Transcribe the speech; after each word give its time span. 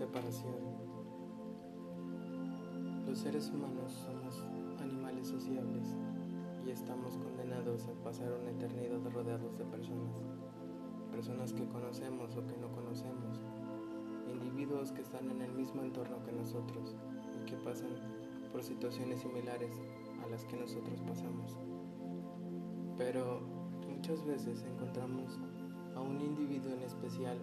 Separación. 0.00 0.54
Los 3.06 3.18
seres 3.18 3.50
humanos 3.50 3.92
somos 3.92 4.42
animales 4.80 5.26
sociables 5.26 5.94
y 6.64 6.70
estamos 6.70 7.18
condenados 7.18 7.86
a 7.86 7.92
pasar 8.02 8.32
una 8.32 8.48
eternidad 8.48 8.98
rodeados 9.12 9.58
de 9.58 9.64
personas, 9.66 10.16
personas 11.10 11.52
que 11.52 11.68
conocemos 11.68 12.34
o 12.34 12.46
que 12.46 12.56
no 12.56 12.72
conocemos, 12.72 13.42
individuos 14.26 14.90
que 14.90 15.02
están 15.02 15.30
en 15.30 15.42
el 15.42 15.52
mismo 15.52 15.82
entorno 15.82 16.24
que 16.24 16.32
nosotros 16.32 16.96
y 17.38 17.44
que 17.44 17.56
pasan 17.58 17.90
por 18.52 18.62
situaciones 18.62 19.20
similares 19.20 19.74
a 20.24 20.28
las 20.30 20.46
que 20.46 20.56
nosotros 20.56 21.02
pasamos. 21.06 21.58
Pero 22.96 23.42
muchas 23.86 24.24
veces 24.24 24.62
encontramos 24.62 25.38
a 25.94 26.00
un 26.00 26.22
individuo 26.22 26.72
en 26.72 26.84
especial 26.84 27.36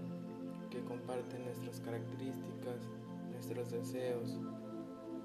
que 0.69 0.83
comparte 0.83 1.39
nuestras 1.39 1.79
características, 1.79 2.81
nuestros 3.31 3.71
deseos, 3.71 4.37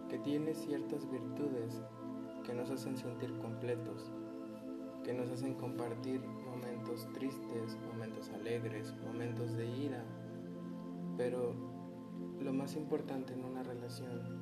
que 0.08 0.18
tiene 0.18 0.54
ciertas 0.54 1.10
virtudes 1.10 1.82
que 2.44 2.54
nos 2.54 2.70
hacen 2.70 2.96
sentir 2.96 3.32
completos, 3.38 4.10
que 5.04 5.12
nos 5.12 5.30
hacen 5.30 5.54
compartir 5.54 6.20
momentos 6.20 7.08
tristes, 7.12 7.78
momentos 7.92 8.28
alegres, 8.30 8.94
momentos 9.04 9.56
de 9.56 9.66
ira, 9.66 10.04
pero 11.16 11.54
lo 12.40 12.52
más 12.52 12.76
importante 12.76 13.32
en 13.32 13.44
una 13.44 13.62
relación 13.62 14.40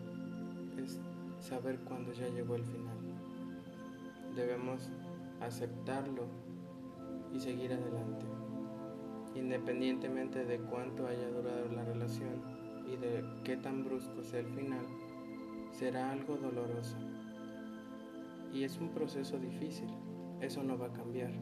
es 0.79 0.99
saber 1.41 1.79
cuándo 1.80 2.13
ya 2.13 2.29
llegó 2.29 2.57
el 2.57 2.65
final. 2.65 2.99
Debemos 4.35 4.91
aceptarlo 5.41 6.25
y 7.33 7.41
seguir 7.41 7.73
adelante 7.73 8.40
independientemente 9.34 10.45
de 10.45 10.59
cuánto 10.59 11.07
haya 11.07 11.29
durado 11.29 11.69
la 11.69 11.84
relación 11.84 12.43
y 12.87 12.97
de 12.97 13.25
qué 13.45 13.57
tan 13.57 13.84
brusco 13.84 14.23
sea 14.23 14.41
el 14.41 14.48
final, 14.48 14.84
será 15.73 16.10
algo 16.10 16.37
doloroso. 16.37 16.96
Y 18.52 18.65
es 18.65 18.79
un 18.79 18.90
proceso 18.90 19.38
difícil, 19.38 19.88
eso 20.40 20.63
no 20.63 20.77
va 20.77 20.87
a 20.87 20.93
cambiar, 20.93 21.32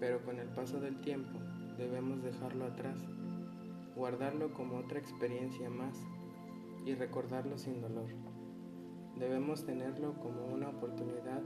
pero 0.00 0.24
con 0.24 0.38
el 0.38 0.48
paso 0.48 0.80
del 0.80 1.00
tiempo 1.00 1.38
debemos 1.78 2.22
dejarlo 2.22 2.64
atrás, 2.64 2.98
guardarlo 3.94 4.52
como 4.52 4.78
otra 4.78 4.98
experiencia 4.98 5.70
más 5.70 5.96
y 6.84 6.94
recordarlo 6.94 7.58
sin 7.58 7.80
dolor. 7.80 8.08
Debemos 9.18 9.64
tenerlo 9.64 10.14
como 10.20 10.46
una 10.46 10.68
oportunidad 10.68 11.42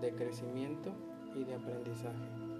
de 0.00 0.14
crecimiento 0.14 0.92
y 1.34 1.44
de 1.44 1.54
aprendizaje. 1.54 2.51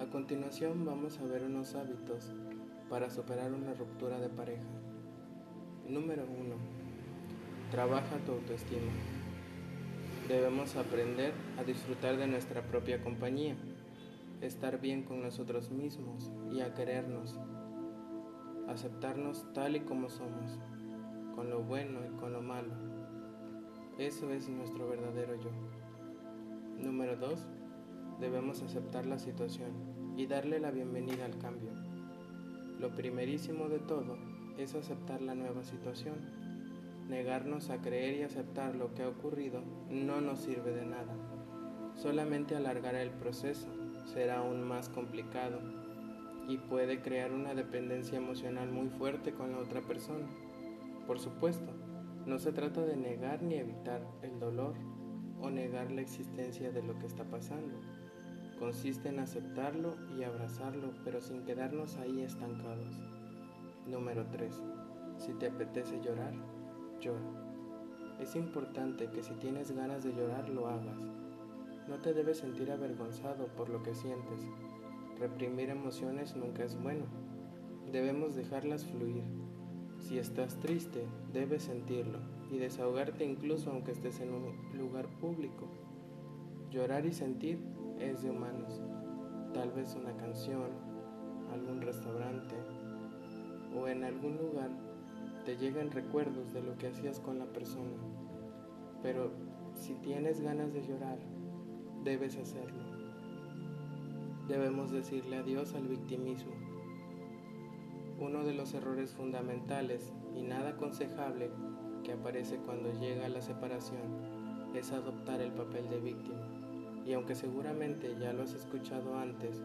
A 0.00 0.06
continuación 0.06 0.86
vamos 0.86 1.18
a 1.18 1.24
ver 1.24 1.42
unos 1.44 1.74
hábitos 1.74 2.32
para 2.88 3.10
superar 3.10 3.52
una 3.52 3.74
ruptura 3.74 4.18
de 4.18 4.30
pareja. 4.30 4.64
Número 5.86 6.24
1. 6.24 6.54
Trabaja 7.70 8.16
tu 8.24 8.32
autoestima. 8.32 8.90
Debemos 10.26 10.74
aprender 10.76 11.34
a 11.58 11.64
disfrutar 11.64 12.16
de 12.16 12.26
nuestra 12.26 12.62
propia 12.62 13.02
compañía, 13.04 13.56
estar 14.40 14.80
bien 14.80 15.02
con 15.02 15.20
nosotros 15.20 15.70
mismos 15.70 16.32
y 16.50 16.62
a 16.62 16.72
querernos, 16.72 17.38
aceptarnos 18.68 19.52
tal 19.52 19.76
y 19.76 19.80
como 19.80 20.08
somos, 20.08 20.58
con 21.34 21.50
lo 21.50 21.62
bueno 21.62 22.00
y 22.06 22.18
con 22.18 22.32
lo 22.32 22.40
malo. 22.40 22.72
Eso 23.98 24.30
es 24.30 24.48
nuestro 24.48 24.88
verdadero 24.88 25.34
yo. 25.34 25.50
Número 26.82 27.16
2 27.16 27.38
debemos 28.18 28.62
aceptar 28.62 29.06
la 29.06 29.18
situación 29.18 29.89
y 30.16 30.26
darle 30.26 30.60
la 30.60 30.70
bienvenida 30.70 31.24
al 31.24 31.38
cambio. 31.38 31.70
Lo 32.78 32.90
primerísimo 32.90 33.68
de 33.68 33.78
todo 33.78 34.16
es 34.58 34.74
aceptar 34.74 35.22
la 35.22 35.34
nueva 35.34 35.62
situación. 35.64 36.16
Negarnos 37.08 37.70
a 37.70 37.80
creer 37.80 38.16
y 38.16 38.22
aceptar 38.22 38.74
lo 38.74 38.94
que 38.94 39.02
ha 39.02 39.08
ocurrido 39.08 39.62
no 39.88 40.20
nos 40.20 40.40
sirve 40.40 40.72
de 40.72 40.86
nada. 40.86 41.14
Solamente 41.94 42.56
alargará 42.56 43.02
el 43.02 43.10
proceso, 43.10 43.68
será 44.12 44.38
aún 44.38 44.62
más 44.62 44.88
complicado 44.88 45.60
y 46.48 46.58
puede 46.58 47.00
crear 47.00 47.32
una 47.32 47.54
dependencia 47.54 48.18
emocional 48.18 48.70
muy 48.70 48.88
fuerte 48.88 49.32
con 49.32 49.52
la 49.52 49.58
otra 49.58 49.80
persona. 49.82 50.26
Por 51.06 51.18
supuesto, 51.18 51.72
no 52.26 52.38
se 52.38 52.52
trata 52.52 52.82
de 52.82 52.96
negar 52.96 53.42
ni 53.42 53.54
evitar 53.54 54.06
el 54.22 54.38
dolor 54.38 54.74
o 55.40 55.50
negar 55.50 55.90
la 55.90 56.02
existencia 56.02 56.70
de 56.70 56.82
lo 56.82 56.98
que 56.98 57.06
está 57.06 57.24
pasando 57.24 57.78
Consiste 58.60 59.08
en 59.08 59.20
aceptarlo 59.20 59.94
y 60.18 60.22
abrazarlo, 60.22 60.92
pero 61.02 61.22
sin 61.22 61.46
quedarnos 61.46 61.96
ahí 61.96 62.20
estancados. 62.20 62.94
Número 63.86 64.26
3. 64.26 64.52
Si 65.16 65.32
te 65.32 65.46
apetece 65.46 65.98
llorar, 66.02 66.34
llora. 67.00 67.24
Es 68.20 68.36
importante 68.36 69.08
que 69.08 69.22
si 69.22 69.32
tienes 69.36 69.72
ganas 69.72 70.04
de 70.04 70.12
llorar 70.12 70.50
lo 70.50 70.68
hagas. 70.68 71.00
No 71.88 72.00
te 72.02 72.12
debes 72.12 72.36
sentir 72.36 72.70
avergonzado 72.70 73.46
por 73.46 73.70
lo 73.70 73.82
que 73.82 73.94
sientes. 73.94 74.40
Reprimir 75.18 75.70
emociones 75.70 76.36
nunca 76.36 76.62
es 76.62 76.78
bueno. 76.82 77.06
Debemos 77.90 78.34
dejarlas 78.34 78.84
fluir. 78.84 79.24
Si 80.00 80.18
estás 80.18 80.60
triste, 80.60 81.06
debes 81.32 81.62
sentirlo 81.62 82.18
y 82.50 82.58
desahogarte 82.58 83.24
incluso 83.24 83.70
aunque 83.70 83.92
estés 83.92 84.20
en 84.20 84.34
un 84.34 84.78
lugar 84.78 85.08
público. 85.18 85.66
Llorar 86.70 87.06
y 87.06 87.14
sentir 87.14 87.58
es 88.00 88.22
de 88.22 88.30
humanos. 88.30 88.80
Tal 89.54 89.70
vez 89.72 89.94
una 89.94 90.16
canción, 90.16 90.70
algún 91.52 91.80
restaurante 91.82 92.56
o 93.76 93.86
en 93.88 94.04
algún 94.04 94.36
lugar 94.36 94.70
te 95.44 95.56
llegan 95.56 95.90
recuerdos 95.90 96.52
de 96.52 96.62
lo 96.62 96.76
que 96.76 96.88
hacías 96.88 97.20
con 97.20 97.38
la 97.38 97.46
persona. 97.46 97.96
Pero 99.02 99.30
si 99.74 99.94
tienes 99.94 100.40
ganas 100.40 100.72
de 100.72 100.82
llorar, 100.82 101.18
debes 102.04 102.36
hacerlo. 102.36 102.82
Debemos 104.48 104.90
decirle 104.90 105.36
adiós 105.36 105.74
al 105.74 105.88
victimismo. 105.88 106.52
Uno 108.18 108.44
de 108.44 108.52
los 108.52 108.74
errores 108.74 109.12
fundamentales 109.14 110.12
y 110.34 110.42
nada 110.42 110.70
aconsejable 110.70 111.50
que 112.04 112.12
aparece 112.12 112.56
cuando 112.56 112.92
llega 113.00 113.28
la 113.28 113.40
separación 113.40 114.00
es 114.74 114.92
adoptar 114.92 115.40
el 115.40 115.52
papel 115.52 115.88
de 115.88 116.00
víctima. 116.00 116.49
Y 117.10 117.12
aunque 117.12 117.34
seguramente 117.34 118.16
ya 118.20 118.32
lo 118.32 118.44
has 118.44 118.54
escuchado 118.54 119.18
antes, 119.18 119.64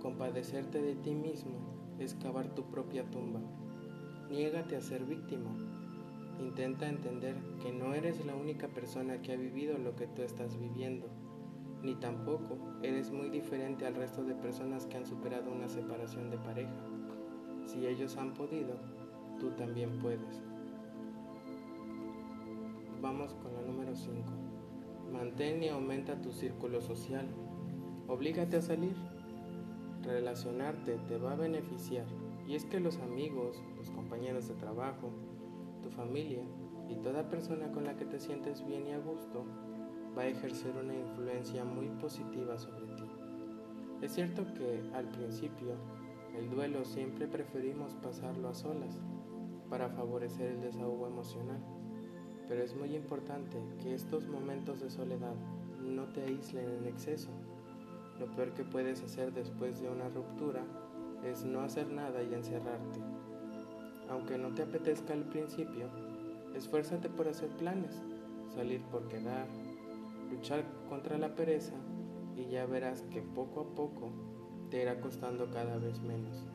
compadecerte 0.00 0.80
de 0.80 0.94
ti 0.94 1.14
mismo 1.14 1.58
es 1.98 2.14
cavar 2.14 2.54
tu 2.54 2.70
propia 2.70 3.04
tumba. 3.10 3.40
Niégate 4.30 4.76
a 4.76 4.80
ser 4.80 5.04
víctima. 5.04 5.50
Intenta 6.40 6.88
entender 6.88 7.36
que 7.60 7.70
no 7.70 7.92
eres 7.92 8.24
la 8.24 8.34
única 8.34 8.68
persona 8.68 9.20
que 9.20 9.34
ha 9.34 9.36
vivido 9.36 9.76
lo 9.76 9.94
que 9.94 10.06
tú 10.06 10.22
estás 10.22 10.58
viviendo, 10.58 11.06
ni 11.82 11.96
tampoco 11.96 12.56
eres 12.82 13.10
muy 13.10 13.28
diferente 13.28 13.84
al 13.84 13.94
resto 13.94 14.24
de 14.24 14.36
personas 14.36 14.86
que 14.86 14.96
han 14.96 15.04
superado 15.04 15.52
una 15.52 15.68
separación 15.68 16.30
de 16.30 16.38
pareja. 16.38 16.80
Si 17.66 17.86
ellos 17.86 18.16
han 18.16 18.32
podido, 18.32 18.74
tú 19.38 19.50
también 19.50 19.98
puedes. 19.98 20.42
Vamos 23.02 23.34
con 23.34 23.52
la 23.52 23.60
número 23.60 23.94
5. 23.94 24.45
Mantén 25.12 25.62
y 25.62 25.68
aumenta 25.68 26.20
tu 26.20 26.32
círculo 26.32 26.80
social. 26.80 27.26
Oblígate 28.08 28.56
a 28.56 28.62
salir. 28.62 28.94
Relacionarte 30.02 30.98
te 31.08 31.18
va 31.18 31.32
a 31.32 31.36
beneficiar. 31.36 32.06
Y 32.46 32.54
es 32.54 32.64
que 32.64 32.80
los 32.80 32.98
amigos, 32.98 33.62
los 33.76 33.90
compañeros 33.90 34.48
de 34.48 34.54
trabajo, 34.54 35.10
tu 35.82 35.90
familia 35.90 36.42
y 36.88 36.96
toda 36.96 37.28
persona 37.28 37.72
con 37.72 37.84
la 37.84 37.96
que 37.96 38.04
te 38.04 38.20
sientes 38.20 38.64
bien 38.66 38.86
y 38.86 38.92
a 38.92 38.98
gusto 38.98 39.44
va 40.16 40.22
a 40.22 40.28
ejercer 40.28 40.74
una 40.76 40.94
influencia 40.94 41.64
muy 41.64 41.88
positiva 42.00 42.58
sobre 42.58 42.86
ti. 42.94 43.04
Es 44.02 44.12
cierto 44.12 44.44
que 44.54 44.90
al 44.94 45.08
principio 45.08 45.74
el 46.36 46.50
duelo 46.50 46.84
siempre 46.84 47.26
preferimos 47.26 47.94
pasarlo 47.94 48.48
a 48.48 48.54
solas 48.54 49.00
para 49.68 49.88
favorecer 49.88 50.52
el 50.52 50.60
desahogo 50.60 51.06
emocional. 51.06 51.75
Pero 52.48 52.62
es 52.62 52.74
muy 52.76 52.94
importante 52.94 53.56
que 53.82 53.94
estos 53.94 54.26
momentos 54.28 54.80
de 54.80 54.90
soledad 54.90 55.34
no 55.82 56.04
te 56.06 56.22
aíslen 56.22 56.68
en 56.68 56.86
exceso. 56.86 57.30
Lo 58.20 58.26
peor 58.34 58.52
que 58.52 58.64
puedes 58.64 59.02
hacer 59.02 59.32
después 59.32 59.80
de 59.80 59.88
una 59.88 60.08
ruptura 60.08 60.62
es 61.24 61.44
no 61.44 61.60
hacer 61.60 61.88
nada 61.88 62.22
y 62.22 62.32
encerrarte. 62.32 63.00
Aunque 64.08 64.38
no 64.38 64.54
te 64.54 64.62
apetezca 64.62 65.12
al 65.12 65.24
principio, 65.24 65.88
esfuérzate 66.54 67.08
por 67.08 67.28
hacer 67.28 67.48
planes, 67.48 68.00
salir 68.54 68.80
por 68.82 69.08
quedar, 69.08 69.46
luchar 70.30 70.64
contra 70.88 71.18
la 71.18 71.34
pereza 71.34 71.74
y 72.36 72.46
ya 72.50 72.66
verás 72.66 73.02
que 73.10 73.22
poco 73.22 73.60
a 73.60 73.74
poco 73.74 74.10
te 74.70 74.82
irá 74.82 75.00
costando 75.00 75.50
cada 75.50 75.78
vez 75.78 76.00
menos. 76.00 76.46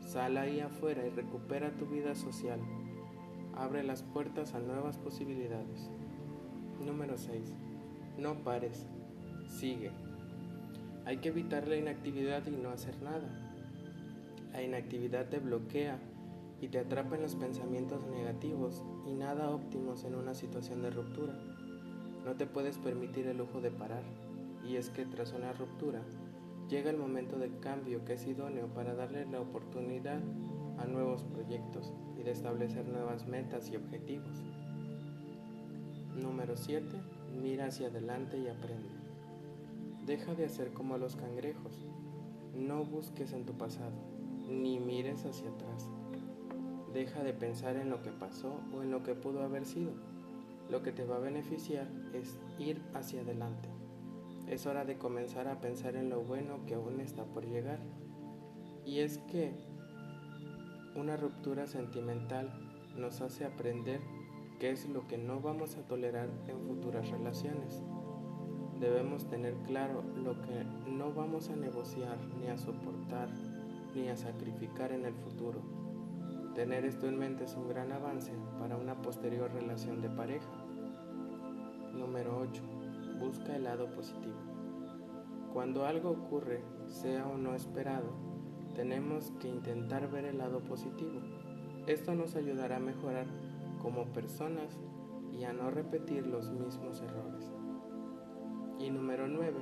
Sal 0.00 0.36
ahí 0.36 0.60
afuera 0.60 1.06
y 1.06 1.10
recupera 1.10 1.76
tu 1.76 1.86
vida 1.86 2.14
social 2.14 2.60
abre 3.68 3.84
las 3.84 4.02
puertas 4.02 4.54
a 4.54 4.60
nuevas 4.60 4.96
posibilidades. 4.96 5.90
Número 6.82 7.18
6. 7.18 7.52
No 8.16 8.42
pares, 8.42 8.86
sigue. 9.46 9.90
Hay 11.04 11.18
que 11.18 11.28
evitar 11.28 11.68
la 11.68 11.76
inactividad 11.76 12.46
y 12.46 12.52
no 12.52 12.70
hacer 12.70 13.02
nada. 13.02 13.28
La 14.52 14.62
inactividad 14.62 15.28
te 15.28 15.38
bloquea 15.38 15.98
y 16.62 16.68
te 16.68 16.78
atrapa 16.78 17.16
en 17.16 17.22
los 17.22 17.34
pensamientos 17.34 18.06
negativos 18.06 18.82
y 19.06 19.12
nada 19.12 19.50
óptimos 19.50 20.04
en 20.04 20.14
una 20.14 20.32
situación 20.32 20.80
de 20.80 20.88
ruptura. 20.88 21.34
No 22.24 22.36
te 22.36 22.46
puedes 22.46 22.78
permitir 22.78 23.26
el 23.26 23.36
lujo 23.36 23.60
de 23.60 23.70
parar, 23.70 24.02
y 24.66 24.76
es 24.76 24.88
que 24.88 25.04
tras 25.04 25.34
una 25.34 25.52
ruptura 25.52 26.00
llega 26.70 26.88
el 26.88 26.96
momento 26.96 27.38
de 27.38 27.50
cambio 27.60 28.02
que 28.06 28.14
es 28.14 28.26
idóneo 28.26 28.68
para 28.68 28.94
darle 28.94 29.26
la 29.26 29.42
oportunidad 29.42 30.22
a 30.78 30.86
nuevos 30.86 31.07
y 31.50 32.22
de 32.22 32.30
establecer 32.30 32.86
nuevas 32.86 33.26
metas 33.26 33.70
y 33.70 33.76
objetivos. 33.76 34.44
Número 36.14 36.56
7. 36.56 36.84
Mira 37.40 37.66
hacia 37.66 37.88
adelante 37.88 38.38
y 38.38 38.48
aprende. 38.48 38.90
Deja 40.04 40.34
de 40.34 40.44
hacer 40.44 40.72
como 40.72 40.98
los 40.98 41.16
cangrejos. 41.16 41.86
No 42.54 42.84
busques 42.84 43.32
en 43.32 43.46
tu 43.46 43.54
pasado, 43.54 43.92
ni 44.48 44.78
mires 44.78 45.24
hacia 45.24 45.48
atrás. 45.48 45.88
Deja 46.92 47.22
de 47.22 47.32
pensar 47.32 47.76
en 47.76 47.88
lo 47.88 48.02
que 48.02 48.10
pasó 48.10 48.60
o 48.74 48.82
en 48.82 48.90
lo 48.90 49.02
que 49.02 49.14
pudo 49.14 49.42
haber 49.42 49.64
sido. 49.64 49.92
Lo 50.68 50.82
que 50.82 50.92
te 50.92 51.04
va 51.04 51.16
a 51.16 51.20
beneficiar 51.20 51.88
es 52.12 52.38
ir 52.58 52.82
hacia 52.92 53.22
adelante. 53.22 53.68
Es 54.48 54.66
hora 54.66 54.84
de 54.84 54.98
comenzar 54.98 55.48
a 55.48 55.60
pensar 55.60 55.96
en 55.96 56.10
lo 56.10 56.22
bueno 56.22 56.66
que 56.66 56.74
aún 56.74 57.00
está 57.00 57.24
por 57.24 57.46
llegar. 57.46 57.78
Y 58.84 59.00
es 59.00 59.18
que 59.18 59.52
una 60.98 61.16
ruptura 61.16 61.66
sentimental 61.68 62.50
nos 62.96 63.20
hace 63.20 63.44
aprender 63.44 64.00
qué 64.58 64.72
es 64.72 64.88
lo 64.88 65.06
que 65.06 65.16
no 65.16 65.40
vamos 65.40 65.76
a 65.76 65.82
tolerar 65.86 66.28
en 66.48 66.60
futuras 66.66 67.08
relaciones. 67.10 67.82
Debemos 68.80 69.28
tener 69.28 69.54
claro 69.66 70.02
lo 70.16 70.40
que 70.42 70.64
no 70.90 71.12
vamos 71.12 71.50
a 71.50 71.56
negociar 71.56 72.18
ni 72.40 72.48
a 72.48 72.58
soportar 72.58 73.28
ni 73.94 74.08
a 74.08 74.16
sacrificar 74.16 74.90
en 74.92 75.04
el 75.04 75.14
futuro. 75.14 75.60
Tener 76.54 76.84
esto 76.84 77.06
en 77.06 77.18
mente 77.18 77.44
es 77.44 77.54
un 77.54 77.68
gran 77.68 77.92
avance 77.92 78.32
para 78.58 78.76
una 78.76 79.00
posterior 79.00 79.52
relación 79.52 80.02
de 80.02 80.10
pareja. 80.10 80.50
Número 81.94 82.38
8. 82.40 82.62
Busca 83.20 83.54
el 83.54 83.64
lado 83.64 83.88
positivo. 83.90 84.38
Cuando 85.52 85.86
algo 85.86 86.10
ocurre, 86.10 86.62
sea 86.88 87.26
o 87.26 87.36
no 87.36 87.54
esperado, 87.54 88.12
tenemos 88.78 89.32
que 89.40 89.48
intentar 89.48 90.08
ver 90.08 90.24
el 90.24 90.38
lado 90.38 90.60
positivo. 90.60 91.20
Esto 91.88 92.14
nos 92.14 92.36
ayudará 92.36 92.76
a 92.76 92.78
mejorar 92.78 93.26
como 93.82 94.04
personas 94.12 94.78
y 95.32 95.42
a 95.42 95.52
no 95.52 95.68
repetir 95.68 96.28
los 96.28 96.52
mismos 96.52 97.02
errores. 97.02 97.50
Y 98.78 98.90
número 98.90 99.26
9. 99.26 99.56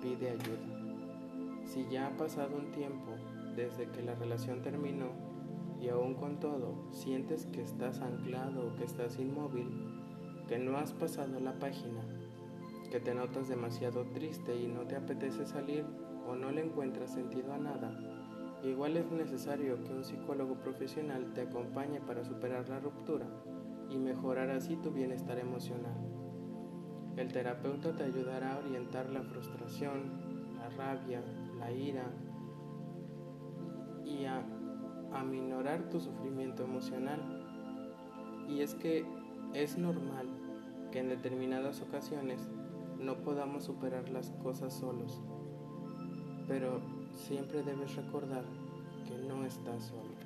Pide 0.00 0.30
ayuda. 0.30 1.66
Si 1.66 1.86
ya 1.90 2.06
ha 2.06 2.16
pasado 2.16 2.56
un 2.56 2.72
tiempo 2.72 3.12
desde 3.56 3.90
que 3.90 4.00
la 4.00 4.14
relación 4.14 4.62
terminó 4.62 5.10
y 5.78 5.90
aún 5.90 6.14
con 6.14 6.40
todo 6.40 6.90
sientes 6.92 7.44
que 7.44 7.60
estás 7.60 8.00
anclado 8.00 8.68
o 8.68 8.76
que 8.76 8.84
estás 8.84 9.18
inmóvil, 9.18 9.68
que 10.48 10.58
no 10.58 10.78
has 10.78 10.94
pasado 10.94 11.40
la 11.40 11.58
página, 11.58 12.00
que 12.90 13.00
te 13.00 13.12
notas 13.12 13.48
demasiado 13.48 14.06
triste 14.14 14.56
y 14.56 14.66
no 14.66 14.86
te 14.86 14.96
apetece 14.96 15.44
salir 15.44 15.84
o 16.26 16.36
no 16.36 16.50
le 16.50 16.64
encuentras 16.64 17.12
sentido 17.12 17.52
a 17.52 17.58
nada, 17.58 17.94
igual 18.62 18.96
es 18.96 19.10
necesario 19.10 19.82
que 19.84 19.92
un 19.92 20.04
psicólogo 20.04 20.54
profesional 20.56 21.32
te 21.34 21.42
acompañe 21.42 22.00
para 22.00 22.24
superar 22.24 22.68
la 22.68 22.80
ruptura 22.80 23.26
y 23.88 23.98
mejorar 23.98 24.50
así 24.50 24.76
tu 24.76 24.90
bienestar 24.90 25.38
emocional. 25.38 25.96
El 27.16 27.32
terapeuta 27.32 27.92
te 27.96 28.04
ayudará 28.04 28.54
a 28.54 28.58
orientar 28.58 29.10
la 29.10 29.22
frustración, 29.22 30.12
la 30.56 30.68
rabia, 30.70 31.22
la 31.58 31.72
ira 31.72 32.04
y 34.04 34.24
a 34.24 34.44
aminorar 35.12 35.90
tu 35.90 36.00
sufrimiento 36.00 36.64
emocional. 36.64 37.20
Y 38.48 38.60
es 38.60 38.74
que 38.74 39.04
es 39.54 39.78
normal 39.78 40.28
que 40.92 41.00
en 41.00 41.08
determinadas 41.08 41.82
ocasiones 41.82 42.48
no 42.98 43.16
podamos 43.16 43.64
superar 43.64 44.08
las 44.10 44.30
cosas 44.42 44.74
solos, 44.74 45.20
pero 46.46 46.80
siempre 47.26 47.62
debes 47.62 47.94
recordar 47.96 48.44
que 49.06 49.16
no 49.28 49.44
estás 49.44 49.84
solo. 49.84 50.19